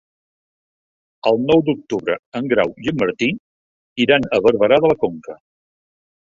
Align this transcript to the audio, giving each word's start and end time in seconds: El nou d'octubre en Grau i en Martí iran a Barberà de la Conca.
El 1.31 1.37
nou 1.51 1.61
d'octubre 1.67 2.17
en 2.41 2.49
Grau 2.55 2.73
i 2.87 2.91
en 2.93 2.99
Martí 3.03 3.31
iran 4.09 4.29
a 4.39 4.43
Barberà 4.49 4.83
de 4.87 4.95
la 4.97 5.01
Conca. 5.07 5.41